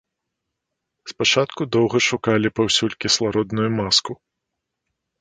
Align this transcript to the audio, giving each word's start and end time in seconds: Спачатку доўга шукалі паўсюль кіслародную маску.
Спачатку 1.11 1.61
доўга 1.77 1.97
шукалі 2.09 2.47
паўсюль 2.63 2.99
кіслародную 3.07 3.69
маску. 3.79 4.21